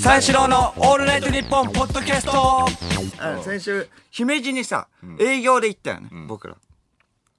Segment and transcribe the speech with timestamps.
[0.00, 2.66] 三四郎のオールナイトニッポンポッドキャスト。
[3.20, 4.86] あ先週、姫路にさ、
[5.18, 6.56] 営業で行ったよね、僕ら。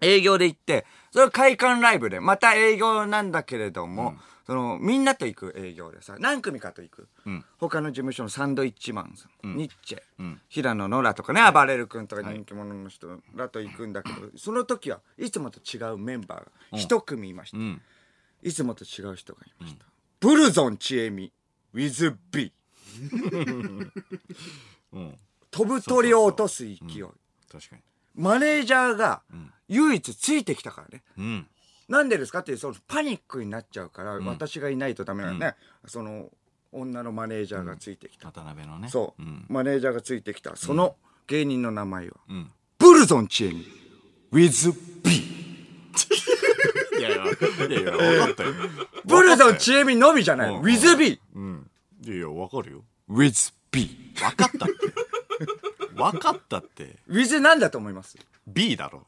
[0.01, 4.15] 営業で行って、それ会館ライブで、また営業なんだけれども、
[4.45, 7.07] その、みんなと行く営業でさ、何組かと行く。
[7.59, 17.57] 他の事務所のサンドイッチマンさん、ニッチェ、平野ノラとかね、暴れる君とか人気者の人らと行くんだけど、その時はいつもと違うメンバーが一組いました。
[18.41, 19.85] いつもと違う人がいました。
[20.19, 21.31] ブルゾンちえみ、
[21.73, 22.51] with B。
[25.51, 26.77] 飛ぶ鳥を落とす勢い。
[26.77, 27.81] 確かに。
[28.15, 29.21] マネージャーが
[29.67, 31.03] 唯一ついてきたからね。
[31.17, 31.47] うん。
[31.87, 35.55] なんでですかっていうそのパニックになっちゃうから、私がいないとダメなのね、
[35.87, 36.29] その
[36.71, 38.31] 女のマネージャーがついてきた。
[38.31, 38.89] 渡辺のね。
[38.89, 39.45] そう、ん。
[39.49, 40.55] マネージャーがついてきた。
[40.55, 40.95] その
[41.27, 42.51] 芸人の名前は、ん。
[42.77, 43.65] ブルゾンチエミ、
[44.31, 44.73] with
[45.03, 45.48] B。
[46.99, 47.19] いやいやい
[47.71, 48.53] やいや分かったよ
[49.05, 50.53] ブルゾンチエミのみじゃない。
[50.53, 51.19] うん with B。
[51.35, 51.69] うん
[52.05, 53.89] いやいや分かるよ with B。
[54.15, 54.75] 分かったって
[55.95, 59.05] 分かったって with なんだと思います？B だろ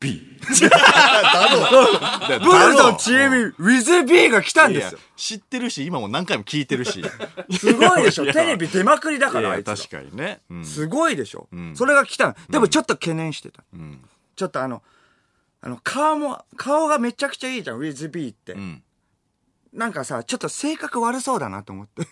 [0.00, 0.38] ?B。
[0.70, 4.98] だブルゾンチエミ、with B が来たんですよ。
[5.16, 7.02] 知ってるし今も何回も聞いてるし
[7.50, 8.32] すごいでしょ。
[8.32, 9.76] テレビ出まくりだから、あいやいつら。
[9.76, 11.48] 確かにねうんすごいでしょ。
[11.54, 13.62] んそれが来たのでもちょっと懸念してた。
[13.72, 14.00] うん
[14.36, 14.82] ちょっとあの、
[15.60, 18.52] あの、顔も、顔がめちゃくちゃいいじゃん、with B って。
[18.52, 18.82] うん
[19.76, 22.02] なんかさ、ちょっと性格悪そうだなと思って。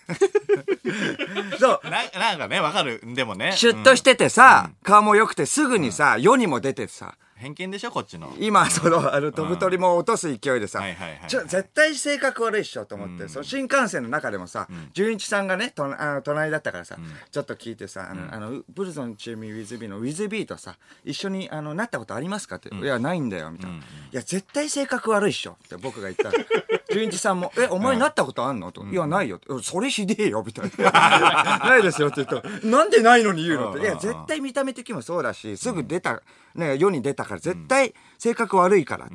[1.57, 1.89] そう。
[1.89, 8.33] ななんかね分かるでもねシュッとしててさ、顔も良くてすぐにさ、世にも出てさ、偏見でしょこっちの。
[8.39, 16.97] 今、その、あの、飛ぶ鳥も落とす勢いでさはいはいはいはい、ちょ、絶対性格悪いっしょと思って、その新幹線の中でもさ、純一さんがね、とあの隣だったからさ、
[17.31, 23.77] ちょっと聞いてさ、あの、あのブルゾンチームウィズビーのウィズビーとさ、一緒に、あの、なったことありますかって、いや、ないんだよ、みたいな。
[23.77, 26.31] いや、絶対性格悪いっしょって僕が言ったら、
[26.91, 28.71] 純一さんも、え、お前なったことあんの？
[28.71, 29.37] と、いや、ないよ。
[29.37, 30.91] って、うんそれひでえよ、みたいな。
[31.69, 33.71] ないですよって言うと、なんでないのに言うの？
[33.73, 33.81] って。
[33.81, 36.21] いや、絶対見た目的にもそうだし、すぐ出た、
[36.55, 39.09] ね、世に出たから、絶対性格悪いから。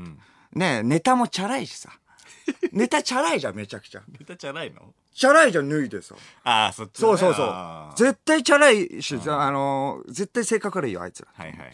[0.52, 1.90] ねネタもチャラいしさ。
[2.72, 4.02] ネタチャラいじゃん、めちゃくちゃ。
[4.08, 4.94] ネタじゃないの？
[5.12, 6.14] チャラいじゃん、脱いでさ。
[6.44, 11.28] ああそっちそうそうそう絶対チャラいし、あのー、絶対性格悪いよ、あいつら。
[11.32, 11.72] はいはいはい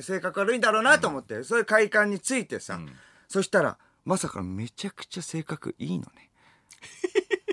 [0.00, 2.78] 性格悪いんだろうなと思って、そういう快感についてさ、
[3.26, 6.30] そしたら、まさかめちゃくちゃ性格いいのね。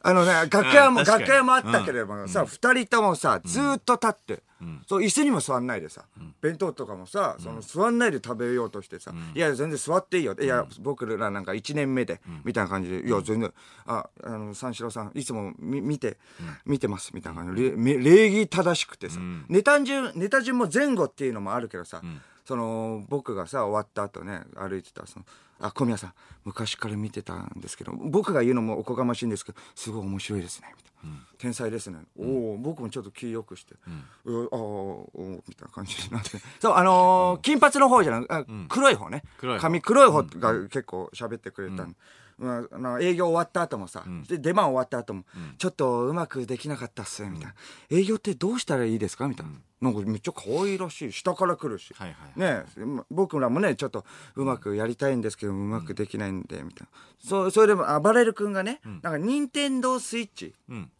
[0.00, 4.42] あのね、楽屋も、楽屋もあったけれどもさ、二、人ともさ、ずーっと立って、
[4.88, 6.04] そう、椅子にも座んないでさ、
[6.40, 10.34] 弁当とかもさ、その座んないで食べようとしてさ、いや、全然座っていいよ。
[10.40, 13.52] いや、僕らなんか1年目で、みたいな感じで、いや、全然、
[13.86, 16.18] あ、あの、三四郎さん、いつもみ見て、
[16.64, 22.00] 見てます、みたいな感じで、れ礼儀正しくてさ、ネタ順、ネタ順も前後っていうのもあるけどさ、
[22.48, 25.26] その僕がさ終わった後ね歩いてたらその
[25.60, 26.12] 「あ小宮さん
[26.44, 33.74] 昔から見てたんですけど僕が言うのもおこがましいんですけどすごい面白いですね」みたいな、天才ですね」おお僕もちょっと気よくして
[34.24, 36.38] 「うん、ああみたいな感じになって。
[36.60, 39.22] そうあのー金髪の方じゃなくあ黒い方ね。
[39.38, 39.62] 黒い方。
[39.62, 41.94] 髪黒い方が結構喋ってくれたの、
[42.38, 45.24] まあ、あの営業終わった後もさ、で出番終わった後も、
[45.58, 47.54] ちょっとうまくできなかったっすみたいな、
[47.90, 49.26] 営業ってどうしたらいいですか？
[49.28, 54.04] みたいな、なんかめっちゃ可愛らしい下から来るし、はいはいねま僕らもねちょっと
[54.36, 60.90] うまくやりたいんですけどうまくできないんでみたいな、そそれでも暴れる君がね、なんか任天堂スイッチうん。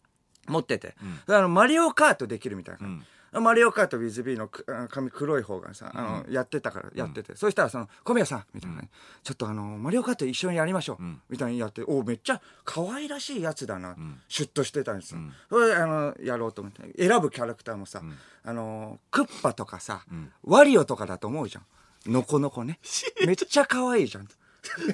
[0.47, 0.95] 持ってて、
[1.27, 4.47] あのマリオカートできるみたいな感じ、マリオカート WithB の
[4.87, 7.35] 髪黒い方がさ、あの、やってたから、やってて。
[7.35, 8.89] そしたら、その、小宮さんみたいなね、
[9.23, 13.95] ちょっとあの、マリオカート一緒にやりましょう、みたいにやって、おめっちゃ可愛らしいやつだな、
[14.27, 15.19] シュッとしてたんですよ。
[15.49, 17.07] それで、あの、やろうと思って。
[17.07, 18.01] 選ぶキャラクターもさ、
[18.43, 20.03] あの、クッパとかさ、
[20.43, 22.11] ワリオとかだと思うじゃん。
[22.11, 22.79] のこのこね。
[23.27, 24.27] めっちゃ可愛いじゃん。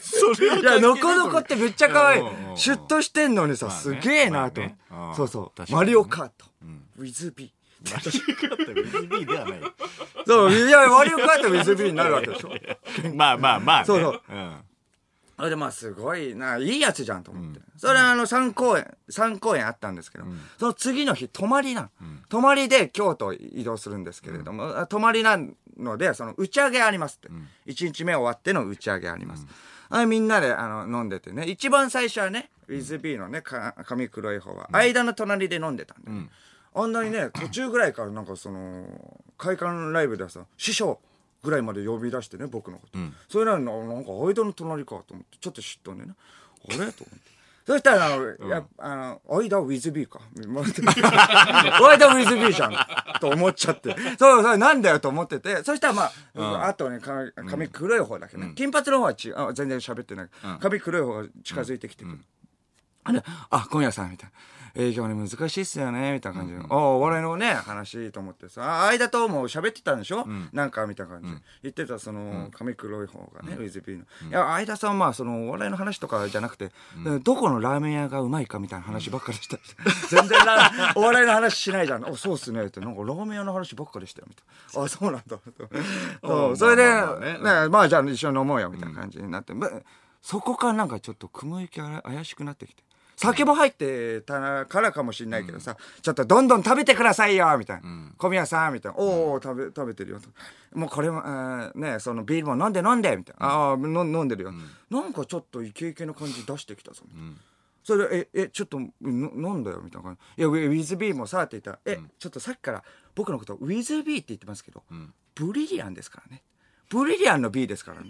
[0.01, 2.53] それはいや、のこのこってめっちゃ可愛いうんうんう。
[2.53, 4.61] んシュッとしてんのにさ、すげえなと
[5.15, 5.71] そうそう。
[5.71, 6.45] マリオカート。
[7.85, 8.33] With B。
[8.33, 9.61] 間違った BB ではない
[10.25, 12.49] そう、いや、マリオカート with B になるわけでしょ。
[13.13, 14.55] まあまあまあねそうそううん
[15.37, 17.59] それでまあすごいな、いいやつじゃんと思って。
[17.77, 20.23] それはあの3公演、3公演あったんですけど、
[20.57, 21.89] その次の日泊まりなん。
[22.29, 25.37] 泊まりで京都移動するんですけれども、あ泊まりな
[25.77, 27.27] ので、その打ち上げありますって。
[27.69, 29.45] 1日目終わっての打ち上げあります。
[29.89, 36.11] あみんなであの飲んでてね、一番最初はね、ウィズビーのね、か髪黒い方は、間の隣で飲んでたんで、
[36.75, 38.85] あんなにね、途中ぐらいからなんかその、
[39.37, 40.99] 会館ライブではさ、師匠
[41.41, 42.99] ぐらいまで呼び出してね、僕のこと。
[43.29, 46.05] それなのになんか間の隣かと思って、ちょっと嫉妬ね。
[46.67, 46.77] あれ？
[46.77, 47.35] と思って。
[47.65, 50.19] そしたら、あの、やあの、間 with B か。
[50.35, 52.75] 間 with B じゃん。
[53.19, 53.95] と思っちゃって。
[54.19, 55.63] そうそう、なんだよと思ってて。
[55.63, 58.51] そしたらまあ、あとね、か髪黒い方だけね。
[58.55, 60.29] 金髪の方はちあ全然喋ってない。
[60.59, 62.19] 髪黒い方が近づいてきてくる。
[63.03, 64.35] あれ、あ、小宮さん、みたいな。
[64.75, 66.59] 営業に難しいっすよね、みたいな感じで。
[66.69, 71.37] あお笑いのね、話と思ってさ、あ間とも喋ってたんでしょ、なんか、みたいな感じで。
[71.63, 74.03] 言ってた、その、髪黒い方がね、ウィズビーの。
[74.29, 76.71] いや、間さんはまあ、その、お笑いの話とかじゃなくて、
[77.23, 79.57] どこのラーメン屋がうまいかみたいな話ばっかりした。
[80.09, 82.03] 全然ラお笑いの話しないじゃん。
[82.03, 82.81] お、そうっすね、って。
[82.81, 84.45] なんか、ラーメン屋の話ばっかりしたよ、みたい
[84.77, 84.83] な。
[84.85, 85.37] あ、そうなんだ。
[86.21, 87.33] そう、それで、まあまあね
[87.63, 89.53] ね、まあ、じゃあ一緒に飲もうよ、みたいな感じになって。
[89.53, 89.69] ま
[90.21, 92.83] そこからなんかちょっと雲行きが怪しくなってきて。
[93.15, 98.11] 酒も入ってたからかもしれないけどさ、ちょっとどんどん食べてくださいよみたいな。
[98.17, 98.97] 小宮さんみたいな。
[98.97, 100.29] おお食べ、食べてるよと。
[100.77, 103.47] もうこれも、あーね、そのビールも飲んで飲んでみたいな。
[103.47, 104.53] ああ、の飲んでるよ。
[104.89, 107.03] なんかちょっとイケイケな感じ出してきたぞ。
[107.07, 107.33] みたいな
[107.85, 110.41] それで、え、え、ちょっと、の飲んだよ、みたいな感じ。
[110.41, 112.83] いや、ウィズビーもさ、って言ったら、え、ちょっとさっきから
[113.13, 114.83] 僕のこと、ウィズビーって言ってますけど、
[115.35, 116.41] ブリリアンですからね。
[116.89, 118.09] ブリリアンの B ですからね。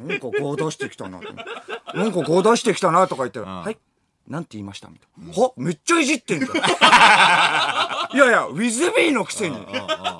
[0.00, 1.32] なんかこう出してきたなと。
[1.94, 3.78] なんかこう出してきたなとか言って、はい。
[4.28, 5.42] なんて言いましたみたいな。
[5.42, 5.52] は？
[5.56, 6.52] めっちゃいじってんじゃん。
[8.16, 9.66] いやいや、ウィズビーのくせに。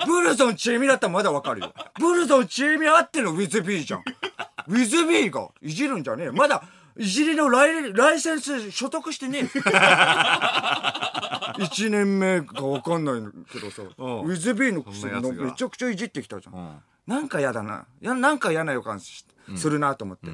[0.06, 1.73] ブルゾンチエミだったらまだわかるよ。
[1.99, 4.05] ブルゾンチエミあってのウィズビーじゃん。
[4.69, 6.33] ウィズビーがいじるんじゃねえよ。
[6.35, 6.65] まだ、
[6.97, 9.49] いじりのライライセンス所得してねえよ。
[11.55, 16.55] 1年目かわかんないけどさ、ウィズビーのくせにめちゃくちゃいじってきたじゃん。
[16.55, 17.87] んなんか嫌だな。
[18.01, 19.25] いや、なんか嫌な予感し
[19.56, 20.31] するなと思って。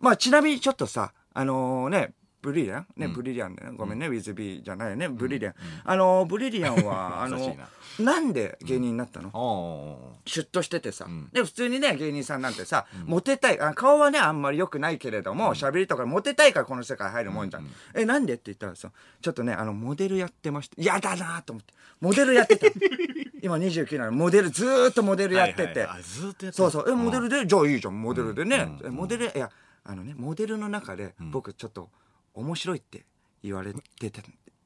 [0.00, 2.86] まあ、ちなみにちょっとさ、あのね、ブリリアン？
[2.96, 3.70] ね、ブリリアンね。
[3.76, 5.54] ごめんね、ウィズビーじゃないよね、ブリリアン。
[5.84, 7.68] あのブリリアンは、 あのな。
[7.98, 13.60] なんで芸人になったの、おシュッとしててさ、で普通にね芸人さんなんてさ、モテたい。
[13.60, 18.90] あ顔はねあんまり良くないけれども喋、りとかモテたいからこの世界入るもんじゃん、えなんでって言ったらさ
[19.20, 20.76] ちょっとねあのモデルやってました。
[20.78, 21.74] 嫌だなと思って。
[22.00, 22.66] モデルやってた。
[23.42, 26.52] 今29なのモデルずーっとモデルやってて、ずーっとやってた。
[26.52, 26.90] そうそう。
[26.90, 27.46] えモデルで？
[27.46, 29.50] じゃあいいじゃんモデルでね、えモデルいや
[29.84, 31.88] あのねモデルの中で僕ちょっと
[32.34, 33.04] 面白いって
[33.42, 34.22] 言われてて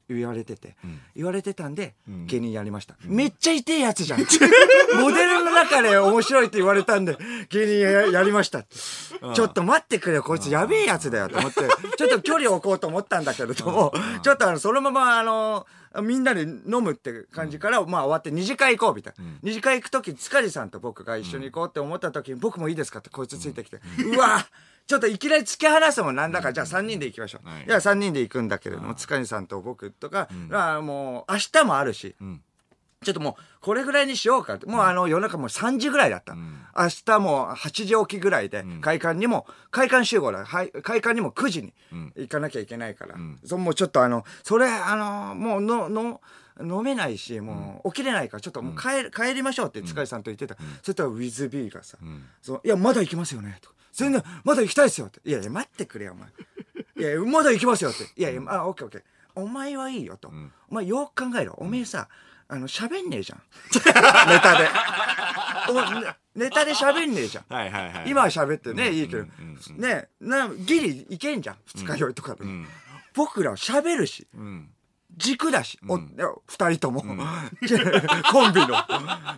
[0.07, 0.75] 言われてて、
[1.15, 1.95] 言われてたんで、
[2.27, 2.95] 芸人やりました。
[3.05, 4.19] めっちゃ痛いやつじゃん。
[5.01, 7.17] モデルの中で面白いって言われたんで、
[7.49, 8.59] 芸人ややりました。
[8.59, 8.75] って。
[9.33, 11.61] ちょっと待ってくれよ、こいつやべえやつだよと思って、
[11.97, 15.65] ちょっと距離を置こうと思ったんだけれども、ちょっとあの、そのままあの、
[16.03, 19.23] みんなで飲むって感じから、まあ終わって二次会行こうみたいな。
[19.41, 24.45] 二次会行くとき、塚地さんと僕が一緒に行こうって思ったときに、僕もいいですかってこいつついてきて、うわ
[24.87, 27.47] ちょっといきなり突き放すもんなんだから、じゃあ3人で行きましょう。
[27.47, 32.15] はいいや、3人で行くんだけれども、塚地さんと僕とか、あもう、明日もあるし、
[33.05, 34.65] ちょっともう、これぐらいにしようかって。
[34.65, 36.35] もうあの、夜中もう3時ぐらいだった。
[36.35, 40.45] 明日もう8時起きぐらいで、会館にも、会館集合だ。
[40.45, 41.73] はい、会館にも9時に
[42.15, 43.15] 行かなきゃいけないから。
[43.45, 46.21] そもうちょっとあの、それ、あの、もうの、の、
[46.61, 50.55] 飲めないし、もう起きれないから、ちょっともう帰,、帰りましょうって塚地さんと言ってた。
[50.81, 51.97] そしたら、ウィズビーがさ、
[52.41, 53.75] そういや、まだ行きますよね、とか。
[53.95, 55.21] 全然、まだ行きたいですよって。
[55.23, 56.29] いやいや、待ってくれよ、お前。
[56.97, 58.03] いやいや、まだ行きますよって。
[58.15, 59.01] いやいや、あ、オッケーオッケー。
[59.35, 60.31] お前はいいよと。
[60.69, 61.55] お前よく考えろ。
[61.57, 62.07] おめえさ、
[62.47, 63.41] あの、喋んねえじゃん。
[63.73, 64.69] ネタで。
[66.35, 67.45] ネタで喋んねえじゃん。
[67.53, 68.09] はいはいはい。
[68.09, 69.25] 今は喋ってね、いいけど。
[69.77, 71.57] ねな、ギリいけんじゃん。
[71.65, 72.65] 二日酔いとかでも。
[73.13, 74.27] 僕らは喋るし。
[74.35, 74.69] うん。
[75.17, 77.01] 軸だし、お二人とも、
[78.31, 78.75] コンビの。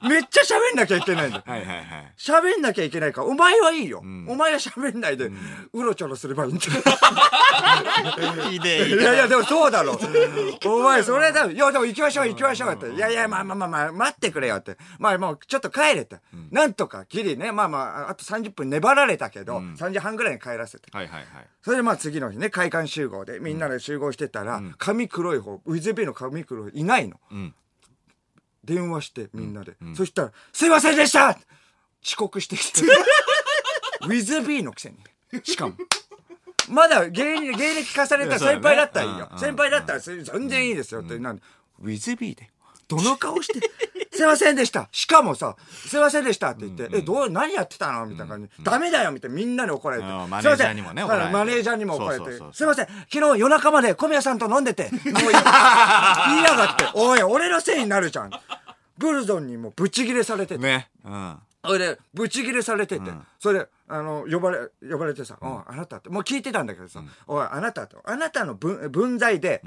[0.10, 1.44] めっちゃ喋んなきゃいけないんだよ。
[1.46, 2.14] はいはいはい。
[2.18, 4.00] 喋んなきゃいけないから、お前はいいよ。
[4.28, 5.32] お前は喋んないで、
[5.74, 6.72] うろちょろすればいいんだよ。
[8.50, 10.00] ひでいやいや、でもそうだろ。
[10.66, 11.46] お前、それだ。
[11.46, 12.90] いや、でも行きましょう、行きましょうって。
[12.94, 14.78] いやいや、まあまあまあまあ、待ってくれよって。
[15.00, 16.18] まあもう、ちょっと帰れって。
[16.52, 20.90] なんとか、ギリね、まあまあ、あと30分粘られたけど、3時半ぐらいに帰らせて。
[20.92, 21.28] はいはいはい。
[21.62, 27.20] それでまあ次の日ね、会館集合で、みんなで集合してたら、髪黒い方、ウィズビーの髪黒い、いないの。
[27.36, 27.54] ん
[28.64, 29.78] 電話して、みんなで。
[29.96, 31.38] そしたら、すいませんでした
[32.04, 32.82] 遅刻してきて。
[34.02, 34.98] ウィズビーのくせに。
[35.44, 35.76] しかも。
[36.70, 39.30] まだ芸人芸歴重ねた先輩だったらいいよ。
[39.38, 41.18] 先輩だったら全然いいですよって。
[41.20, 41.42] なんで
[41.80, 42.50] ウィズビーで。
[42.88, 43.60] どの顔して、
[44.12, 44.88] すいませんでした。
[44.92, 45.56] しかもさ、
[45.88, 48.06] すいませんでしたって言って、え、どう、何やってたの？
[48.06, 48.64] みたいな感じ。
[48.64, 49.36] ダメだよみたいな。
[49.36, 50.08] みんなに怒られて。
[50.08, 52.32] うんマすいませんネージャーにもね怒られてマネージャーにも怒られて。
[52.54, 52.88] すいません。
[53.12, 54.90] 昨日夜中まで小宮さんと飲んでて。
[54.92, 55.32] もう言いや
[56.56, 56.86] がって。
[56.94, 58.32] おい、俺のせいになるじゃん。
[58.98, 60.64] ブルゾンにもブチギレされてて。
[60.64, 60.90] ね。
[61.04, 61.38] うん。
[61.66, 69.62] それで、ブチギレされてて、それで、あの、呼ばれ、呼ばれてさ、おいあなたって、もう聞いてたんだけどさ、おい、あなたと、あなたの分、分際で、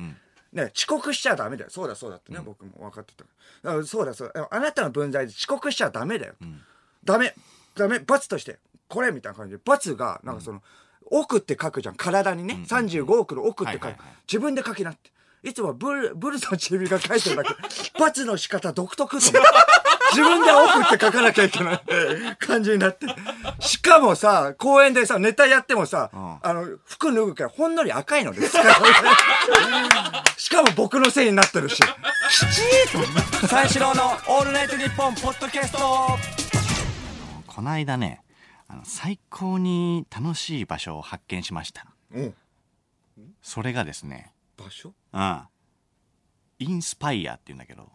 [0.53, 1.71] ね、遅刻しちゃダメだよ。
[1.71, 3.25] そうだそうだってね、僕も分かってた。
[3.63, 4.49] だからそうだそうだ。
[4.51, 6.35] あなたの分際で遅刻しちゃダメだよ。
[7.05, 7.35] ダメ、
[7.77, 10.63] ダメ、罰として、これみたいな感じで、罰が、なんかその、
[11.07, 12.59] 億って書くじゃん、体にね。
[12.67, 14.15] 35億の億って書くはいはいはい。
[14.27, 15.11] 自分で書きなって。
[15.43, 17.55] いつもブル、ブルゾンチビが書いてるだけ。
[17.99, 19.49] 罰の仕方独特と思
[20.13, 21.81] 自分で奥って書かなきゃいけない
[22.39, 23.07] 感じになって。
[23.61, 28.57] しかもさ、公園でさ、ネタやってもさ、んあの、服脱ぐからほんのり赤いのです。
[30.37, 31.81] しかも僕のせいになってるし。
[33.49, 35.79] 三四郎のオールナイトニッポンポッドキャスト
[37.47, 38.23] この間ね
[38.69, 42.35] あの最高に楽しい場所を発見しましたうん。
[43.43, 44.93] それがですね場所？
[45.13, 45.43] うん
[46.61, 47.91] インスパイアっていうんだけど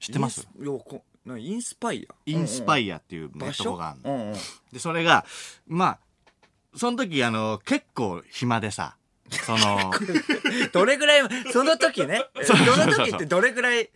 [0.00, 0.48] 知ってます？
[0.58, 2.14] いやこなインスパイア。
[2.26, 4.14] インスパイイアっていうね場所とこがあるの。
[4.14, 4.36] うんうん。
[4.72, 5.24] でそれが
[5.66, 5.98] まあ
[6.76, 8.96] その時あの結構暇でさ。
[9.30, 9.92] その
[10.72, 12.24] どれぐらい、その時ね。
[12.36, 12.44] そう。
[12.44, 13.90] そうそうその時ってどれぐらい、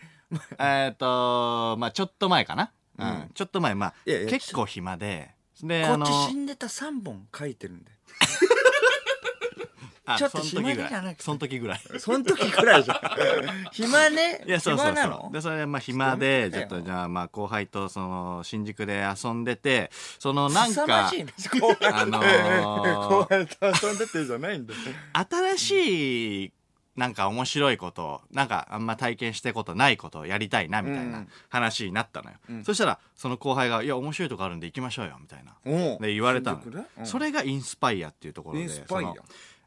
[0.58, 3.08] えっとまあちょっと前かな、うん。
[3.08, 3.30] うん。
[3.32, 5.34] ちょっと前まあいやいや結構暇で。
[5.62, 7.90] でこっち死んでた3本書いてるんで。
[10.04, 11.22] あちょっと暇じゃなくて。
[11.22, 11.80] その時ぐらい。
[11.98, 13.00] その時くらいじゃん。
[13.72, 14.42] 暇ね？
[14.46, 15.20] いやそうそう暇なの？
[15.22, 21.26] そうでそれでまあ暇でちょっとじゃあまあ後輩とその新宿で遊んでてそのなんかね
[21.60, 24.74] 後輩あのー 後輩と遊んでてじゃないんだ。
[24.74, 24.80] よ。
[25.56, 26.52] 新しい
[26.96, 31.28] なんか面白いことなんかあんま体験したことないことをやりたいなみたいなうん。
[31.48, 32.64] 話になったのよ、うん。
[32.64, 35.54] そしたらその後輩が「いや面白いとこあるんで行きましょうよ」みたいな。
[36.00, 36.60] で言われたの。
[36.98, 37.06] うん。
[37.06, 39.14] それがインスパイアっていうところでその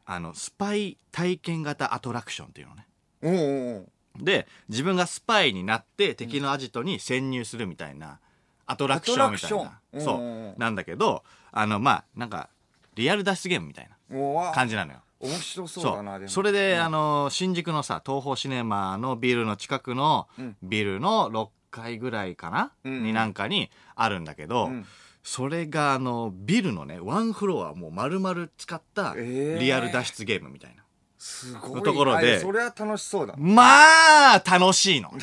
[0.06, 2.86] あのスパイ体験型アトラクションっていうのね。
[3.22, 3.88] おうおう
[4.24, 8.18] で自分がスパイになって敵のアジトに潜入するみたいな
[8.64, 9.80] アトラクションみたいな。
[9.92, 9.98] う。
[9.98, 10.54] んうんう。
[10.56, 11.22] なんだけど
[11.52, 12.48] あのまあなんか
[12.94, 15.00] リアル脱出ゲームみたいな感じなのよ。
[15.18, 16.80] 面白そうそだなそれで、うん。
[16.82, 20.56] あの新宿のさ東宝シネマのビルの近くのうん。
[20.62, 23.02] ビルの6階ぐらいかな、うん。
[23.02, 24.86] になんかにあるんだけど、うん
[25.28, 29.58] それがあのビルのねワンフロアもう丸々使ったえー。
[29.58, 30.84] リアル脱出ゲームみたいな、
[31.18, 31.74] すごい。
[31.74, 33.34] のところであそれは楽しそうだ。
[33.36, 35.10] まあ楽しいの。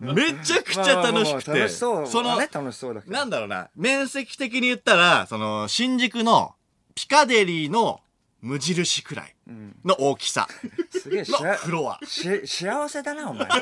[0.00, 6.54] めちゃくちゃ楽しくて、その楽しそうなんだろうな、面積的に言ったら、その、新宿の
[6.94, 8.00] ピカデリーの
[8.40, 9.36] 無印くらい。
[9.41, 9.41] うん
[9.84, 10.48] の大きさ。
[10.90, 11.98] すげえしのフロア。
[12.06, 13.46] し幸せだなお前。
[13.48, 13.58] なん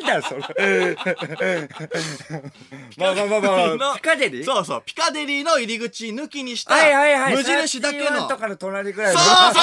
[0.00, 0.96] だよそれ。
[2.98, 3.94] まあまあまあまあ。
[3.96, 4.44] ピカデリー？
[4.44, 7.36] そうそう、ピカデリーの入り口抜きにした、はいはいはい。
[7.36, 9.20] 無印だけの、31そうとかの隣ぐらいの。
[9.20, 9.58] そうそうそうそう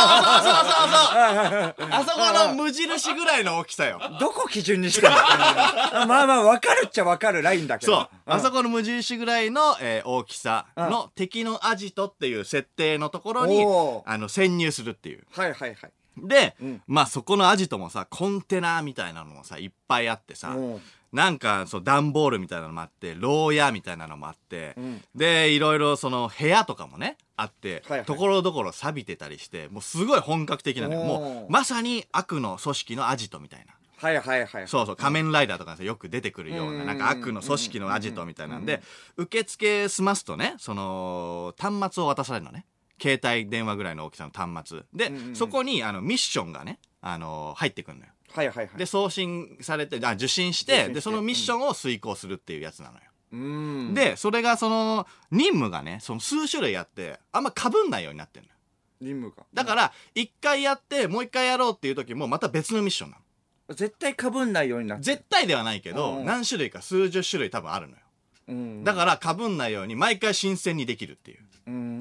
[1.77, 1.89] そう。
[1.91, 3.99] あそこの無印ぐらいの大きさよ。
[4.19, 5.15] どこ基準にしてんの？
[6.07, 7.93] まあまあ分かるっちゃ分かるラインだけど。
[7.93, 8.09] そう。
[8.25, 15.14] あそここの無印ぐらいの、えー大きさの敵のアジトっていう設定のところにおー、あの、潜入するっていう。
[15.31, 15.91] はいはいはい。
[16.17, 16.81] で、うん。
[16.87, 20.81] まあそこのアジトもさ、コンテナみたいなのもさ、いっぱいあってさ、うん。
[21.11, 25.01] なんか、そう、段ボールみたいなのもあって、牢屋みたいなのもあって、うん。
[25.15, 28.05] で、いろいろその部屋とかもね、あって、はいはい。
[28.05, 30.99] ところどころ錆びてたりして、もうすごい本格的なのよ。
[31.01, 31.07] おー。
[31.07, 33.73] もう、まさに悪の組織のアジトみたいな。
[33.97, 34.67] はいはいはい。
[34.67, 36.85] そうそう、仮面ライダーとかさ、よく出てくるような、うん。
[36.85, 38.81] なんか悪の組織のアジトみたいなんで、
[39.15, 42.65] 受付済ますとね、その、端末を渡されるのね。
[43.01, 44.83] 携帯電話ぐらいの大きさの端末。
[44.93, 48.11] で、うんうんそこに、あの、ミッションがね、あの、入ってくるのよ。
[48.31, 53.01] はいはいはいで、送信されて、あ、受信してて、で、そのミッションを遂行するっていうやつなのよ。
[53.31, 58.55] うんで、それがその、任務がね、その数種類あって、あんま被んないようになってるのよ。
[59.01, 63.25] 任務がだから、一回やって、もう一回やろうっていう時も、また別のミッションなの。
[63.73, 67.99] 絶対かぶんないようになって絶対ではないけど、うん何種類か数十種類多分あるのよ。
[68.47, 71.45] うんだから被んないように毎回新鮮にできるっていううん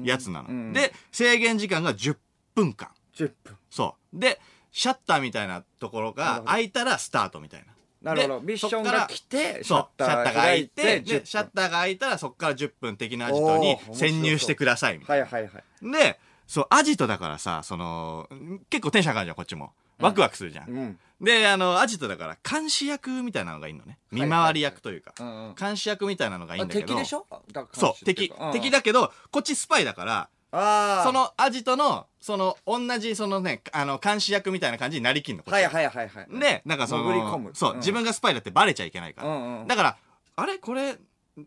[0.03, 0.49] やつなの。
[0.49, 2.17] うんで、制限時間が10
[2.53, 2.89] 分間。
[3.15, 4.19] 10分そう。
[4.19, 4.39] で、
[4.71, 7.67] シャッターみたいなところが開いたらスタートみたいな。
[8.01, 15.99] なるほどでミッションが来てシャッターが開いて、10で、分シャッターが開いたらそこから10分的なアジトに潜入してくださいみたいはいはいはいな。
[15.99, 18.29] で、そう、アジトだからさ、その、
[18.69, 19.73] 結構テンション上がるじゃん、こっちも。
[19.99, 20.69] ワクワクするじゃん。
[20.69, 23.97] うんで、あの、アジトだから監視役みたいなのがいいのね。
[24.11, 25.13] 見回り役というか。
[25.19, 26.87] うんうん監視役みたいなのがいいんあだけど。
[26.87, 27.25] 敵でしょ？
[27.53, 28.33] だからそう、敵。
[28.51, 35.43] 敵だけど、こっちスパイだから、ああそのアジトの、その、同じ、そのね、あの、監視役みたいな感じになりきんの。
[35.43, 39.29] こっちはいはいはいはいで、なんかその、潜り込むそう、うん自分がスパイだってバレちゃいけないから。
[39.29, 39.97] うんうんだから、
[40.35, 40.57] あれ？
[40.57, 40.97] これ、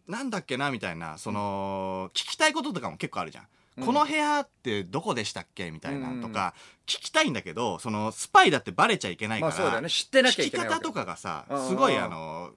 [0.07, 0.71] なんだっけな？
[0.71, 3.45] みたいな、その、聞きたいこととかも結構あるじゃん。
[3.79, 3.87] うん。
[3.87, 5.71] この部屋ってどこでしたっけ？
[5.71, 6.55] みたいなとか、
[6.87, 9.89] 聞きたいんだけど、その、スパイだってバレちゃいけないから、まあそうだよね。
[9.89, 10.79] 知ってなきゃいけないわけ。
[10.79, 12.51] 聞き方とかがさすごいあの、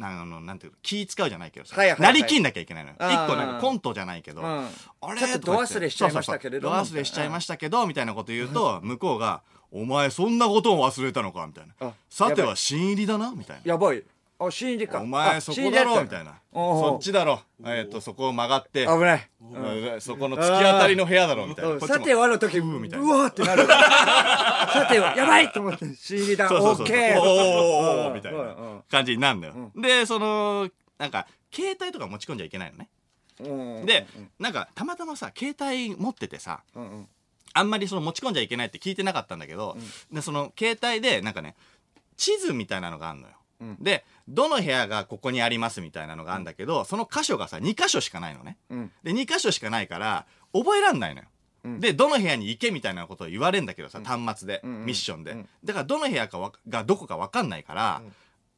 [0.00, 2.12] あの、なんていうの、気使うじゃないけどさ、はいはいはい。
[2.14, 4.46] なりきんなきゃいけないの一個なんかコントじゃないけど、うん。
[4.46, 5.20] あれ？
[5.20, 6.74] ちょっととか言って度忘れしちゃいましたけれども。
[6.76, 6.94] そうそうそう。
[6.94, 11.74] 度忘れしちゃいましたけど、みたいなこと言うと、向こうが、お前そんなことを忘れたのかみたいな。
[11.88, 11.92] あ。
[12.10, 13.62] さては新入りだなみたいな。
[13.64, 14.02] やばい
[14.46, 15.00] あ新入りか。
[15.00, 16.40] お前あそこだろみたいな。
[16.52, 17.40] そっちだろ。
[17.64, 18.86] えっとそこを曲がって。
[18.86, 19.28] 危ない。
[19.40, 21.80] うんそこの突き当たりの部屋だろみたいな。
[21.80, 23.06] さてはの時うみたいな。
[23.06, 23.66] わーってなる。
[23.66, 26.84] さてはやばいと思って新入りだそうそうそう。
[26.84, 27.20] オッケー。
[27.20, 29.72] おーおーおーうんみたいうんな感じになるんだよ。
[29.76, 30.68] でその
[30.98, 32.88] なんか携帯とか持ち込んじゃいけないのね。
[33.40, 33.76] うん。
[33.78, 33.86] うん。
[33.86, 34.06] で
[34.38, 37.08] なんかたまたまさ携帯持っててさうんうん。
[37.54, 39.76] あんまりその持ち込んじゃいけないって聞いてなかったんだけど、
[40.10, 41.54] でその携帯でなんかね
[42.16, 43.76] 地図みたいなのがあるのよ、うん。
[43.80, 48.58] でどの部屋がここにありますみたいなのがあるんだけど、その箇所がさ2箇所しかないのね。
[48.70, 48.92] うん。
[49.02, 51.28] で2箇所しかないから覚えらんないのよ、
[51.64, 51.80] うん。
[51.80, 55.48] でどの部屋に行けみたいなことを言われるんだけどさ、端末で、ミッションで、うん。
[55.64, 58.02] だからどの部屋かわがどこか分かんないから、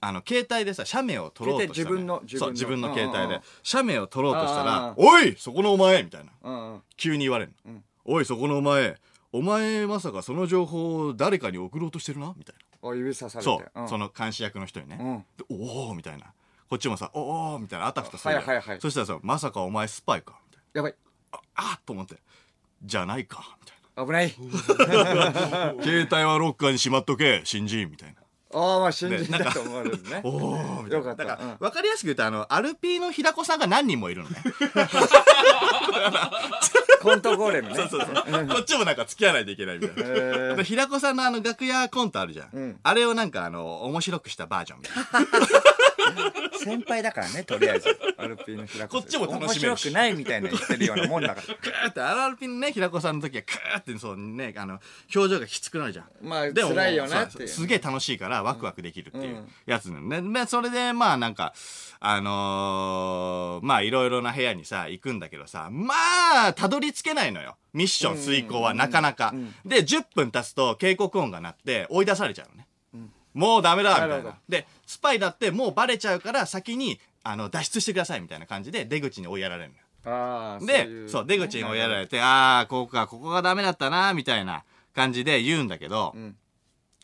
[0.00, 1.98] あの携帯でさ写メを撮ろうとしたのよ。
[1.98, 2.46] 携帯自分の自分の。
[2.46, 3.40] そう自分の携帯で。
[3.62, 6.80] 写メを撮ろうとしたあらー「おいそこのお前!」みたいな。
[6.96, 7.84] 急に言われるの、うん。
[8.04, 8.96] おいそこのお前。
[9.32, 12.32] お前まさかその情報を誰かに送ろうとしてるな？
[12.36, 12.60] みたいお
[12.92, 13.70] 指ささなれて。
[13.74, 16.32] そう、その監視役の人にね、おおみたいな。
[16.68, 18.44] こっちもさおおみたいなあたふたするじゃん。
[18.46, 18.80] はいはいはい。
[18.80, 20.94] そしたらさまさかお前スパイかみたいやばい。
[21.32, 22.16] なああと思って。
[22.82, 24.34] じゃないかみたい危ない。
[24.36, 28.20] な 携帯はロッカーにしまっとけ新人みたいな。
[28.56, 30.20] ああまあ信じねなんかたと思われるね。
[30.24, 31.24] おおみたいかった。
[31.24, 34.36] だから、うん分かりやすく言うとあのアルピーの平子さんが何人もいるのね
[37.04, 37.76] コントゴーレムね。
[37.76, 38.46] そうそうそう。
[38.48, 40.62] こっちもなんか付き合わないといけないみたいな。
[40.64, 42.80] 平子さんのあの楽屋コントあるじゃん、うん。
[42.82, 45.28] あれをなんかあの面白くしたバージョンみたいな
[46.62, 47.88] 先輩だからねとりあえず。
[48.16, 51.42] アルピーの平子こっちも楽しめるし面白くないみたいな言ってるようなもんだから。
[51.42, 54.80] クーってアラピンのね平子さんの時はクーってそうねあの
[55.14, 56.06] 表情がきつくなるじゃん。
[56.22, 57.48] まあでも辛いよなっていう。
[57.48, 59.36] そうすげえ楽しいからワクワクできるっていう。
[59.36, 59.52] うん。
[59.66, 61.54] やつなのね、でそれでまあなんか
[62.00, 65.94] あのーまあいろいろな部屋にさ行くんだけどさま
[66.48, 67.56] あたどり着けないのよ。
[67.72, 69.54] ミッション遂行はなかなか、うん。
[69.64, 72.68] で10分経つと警告音が鳴って追い出されちゃうのね、
[73.34, 74.38] もうダメだみたいな。
[74.48, 79.84] でスパイだってもうバレちゃうから先にあの脱出してくださいみたいな感じで出口に追いやられるのよ。
[80.06, 84.64] ああで、そう、出口に追いやられて、ああ、ここか、ここがダメだったな、みたいな
[84.94, 86.36] 感じで言うんだけど、ん。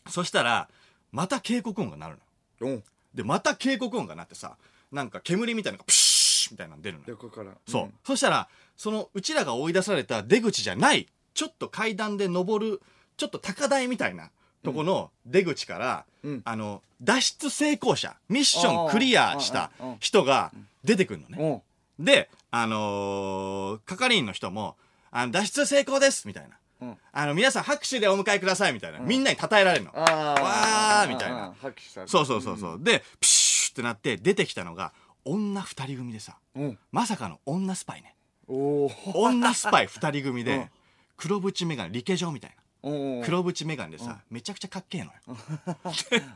[0.07, 0.69] そしたら、
[1.11, 2.17] また警告音が鳴る
[2.61, 2.67] の。
[2.67, 2.73] う。
[2.73, 2.83] ん
[3.13, 4.55] で、また警告音が鳴ってさ、
[4.91, 7.05] なんか煙みたいなのがプシューみたいなの出るのよ。
[7.09, 7.51] 横から。
[7.67, 7.91] そう。
[8.05, 8.47] そしたら、
[8.77, 12.81] その、うちらが追い出された出口じゃない、ちょっと階段で登る、
[13.17, 14.29] ちょっと高台みたいな
[14.63, 20.51] とこの出口から、うんあの、脱出成功者、ミッションクリアしたあーあーあー人が
[20.83, 21.37] 出てくるのね。
[21.39, 24.75] うんで、あのー係員の人も、
[25.11, 26.57] あの、脱出成功ですみたいな。
[26.81, 28.99] うんあの、皆さん拍手でお迎えくださいみたいな。
[28.99, 29.91] みんなに称えられるの。
[29.95, 32.79] ああわーみたいな拍手されてそうそうそうそう。
[32.81, 34.93] で、プシュってなって出てきたのが、
[35.25, 38.15] 女二人組でさ、うんまさかの女スパイね。
[38.47, 40.69] 女スパイ二人組でうん、
[41.17, 42.55] 黒縁メガネ、リケジョみたいな。
[42.83, 45.11] お黒縁メガネでさ、めちゃくちゃかっけえのよ。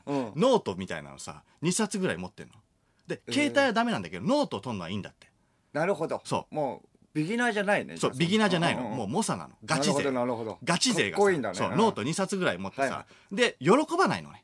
[0.05, 2.53] うん ノートみたいなのさ、2冊ぐらい持ってんの。
[3.08, 5.29] で、携帯はダメなんだけど、ノートを取るのはいいんだって。
[5.73, 8.81] なるほどそうもうビギナーじゃないねそう、ビギナーじゃないの。
[8.84, 9.55] もう猛者なの。
[9.65, 9.93] ガチ勢。
[9.93, 14.43] なるほどなるほどガチ勢がねそう、うんノート2冊ぐらい持ってさ、はで、喜ばないのね。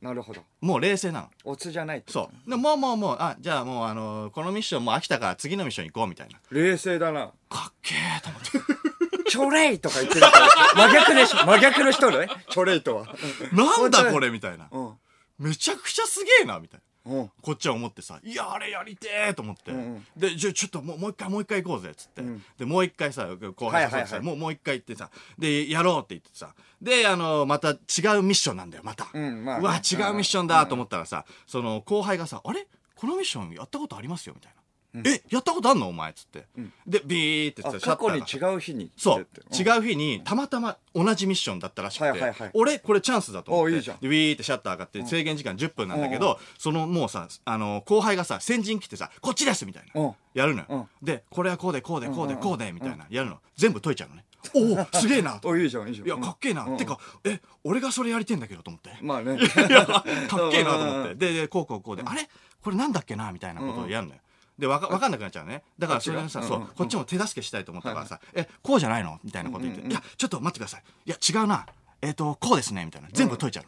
[0.00, 1.30] なるほどもう冷静なの。
[1.44, 2.50] オツじゃないってそう。
[2.50, 6.38] でもうもうもう、あ、じゃあもうあのこのミッションもう飽きたから次のミッション行こうみたいな。
[6.50, 8.95] 冷静だなかっけえと思って。
[9.28, 10.48] チョレイとか言ってるから
[10.88, 13.06] 真逆でしょ真逆の人ねチョレイとは
[13.52, 14.68] なんだこれみたいな。
[14.70, 14.92] うん
[15.38, 17.12] めちゃくちゃすげえなみたいな。
[17.12, 19.70] うんこっちは思ってさ、いや、あれやりてえと思って。
[20.16, 22.22] で、じゃあちょっともうもう一回もう一回行こうぜっつって。
[22.22, 26.54] んで、もう一回さ、後輩さ、はいはもうもう一回行ってさ、で、やろうって言ってさ。
[26.80, 29.08] で、あの、また違うミッションなんだよ、また。
[29.12, 32.66] うんまあねうわ、違うミッションだと思ったらさ、その後輩がさ、あれ？
[32.96, 34.62] このミッションやったことありますよみたいな。
[35.04, 35.88] え、やったことあんの？
[35.88, 36.46] お前っつって。
[36.86, 39.20] で、ビーってあさ、過去にシャッターが違う日にそう。
[39.20, 43.74] う違う日に、たまたま同じミッションだったらしくて、はいはいはい俺、これチャンスだと思って。
[43.74, 50.00] おいいで、ウィーってシャッター上がって、制限時間10分なんだけど、そのもうさ、あの、後輩がさ、先陣来てさ、こっちですみたいな。
[50.00, 50.86] うんやるのよ。
[51.02, 53.06] で、これはこうで、こうで、こうで、こうで、みたいな。
[53.08, 53.38] やるの。
[53.56, 54.24] 全部解いちゃうのね。
[54.54, 55.48] おお、すげえなと。
[55.48, 56.64] おいいじゃんいいじゃんいや、かっけえな。
[56.66, 58.90] うんてか、え、俺がそれやりてんだけどと思って。
[59.00, 60.02] まあね いや、かっ
[60.50, 61.10] けえなと思って。
[61.12, 62.28] うんで、で、こうこうこうで、あれ？
[62.62, 63.32] これなんだっけな？
[63.32, 64.20] みたいなことをやるのよ。
[64.58, 65.62] で、わか、わかんなくなっちゃうね。
[65.78, 69.18] だから、それでさ、こっちがうん、そうこっちも手助けしたいと思ったからさ、え、こうじゃないの？
[69.22, 70.82] みたいなこと言って、いや、ちょっと待ってください。
[71.06, 71.66] いや、違うな。
[72.02, 72.84] えっと、こうですね。
[72.84, 73.08] みたいな。
[73.12, 73.64] 全部解いちゃう。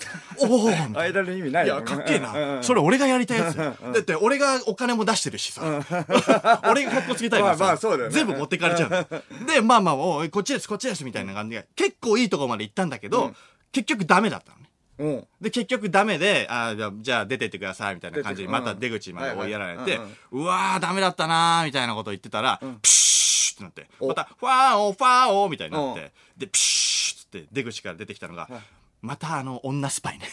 [0.47, 1.01] おおみたいな。
[1.01, 2.61] 間の意味ないいや、よかっけえうんうな。
[2.61, 5.63] んそれ俺がやりたいやつだって、俺がお金も出してるしさ。
[6.71, 7.61] 俺が格好つけたいからさ。
[7.61, 8.91] まあまあそうだよね全部持ってかれちゃう
[9.41, 9.47] の。
[9.47, 13.35] で、まあまあ、おいこっちです、こっちです、みたいな感じで、結構いいとこまで行ったんだけど、
[13.73, 14.68] 結局ダメだったのね。
[14.99, 15.27] うん。
[15.41, 24.09] で、結局ダメで、あーじゃあ、じゃあ出てってください、みたいな感じで、出てまた出口まで追いやられてはいはい、うわー、ダメだったなー、みたいなこと言ってたら、プシューってなって、お。
[24.09, 28.49] また、ファーオー、ファーオー、みたいになって、で、プシューって出口から出てきたのが、
[29.01, 30.27] またあの女スパイね。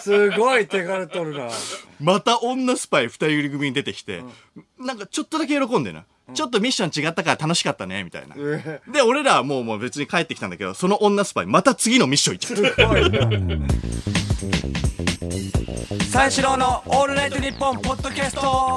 [0.00, 1.50] すごい手軽取るな。
[2.00, 4.22] また女スパイ二人組に出てきて、
[4.78, 6.04] なんかちょっとだけ喜んでるの。
[6.34, 8.34] ちょっとミッション違ったから楽しかったね、みたいな。
[8.38, 13.68] えで、俺らはもうもう別に帰ってきたんだけど、その女スパイ、また次のミッション行っちゃった。
[16.04, 18.76] 三四郎のオールナイトニッポンポッドキャスト